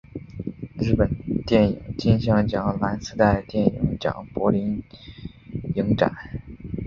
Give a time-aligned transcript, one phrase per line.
[0.79, 1.07] 日本
[1.45, 4.81] 电影金像奖蓝丝带电影奖柏林
[5.75, 6.11] 影展